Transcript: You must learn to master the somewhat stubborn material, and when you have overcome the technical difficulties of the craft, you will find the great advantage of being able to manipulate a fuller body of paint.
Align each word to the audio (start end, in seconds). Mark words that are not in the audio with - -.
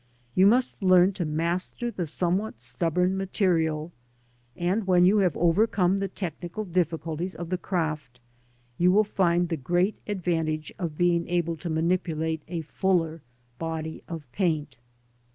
You 0.33 0.47
must 0.47 0.81
learn 0.81 1.13
to 1.13 1.25
master 1.25 1.91
the 1.91 2.07
somewhat 2.07 2.59
stubborn 2.59 3.15
material, 3.17 3.91
and 4.55 4.87
when 4.87 5.05
you 5.05 5.19
have 5.19 5.37
overcome 5.37 5.99
the 5.99 6.07
technical 6.07 6.65
difficulties 6.65 7.35
of 7.35 7.51
the 7.51 7.57
craft, 7.59 8.19
you 8.79 8.91
will 8.91 9.03
find 9.03 9.49
the 9.49 9.57
great 9.57 9.99
advantage 10.07 10.73
of 10.79 10.97
being 10.97 11.27
able 11.27 11.55
to 11.57 11.69
manipulate 11.69 12.41
a 12.47 12.61
fuller 12.61 13.21
body 13.59 14.01
of 14.07 14.25
paint. 14.31 14.79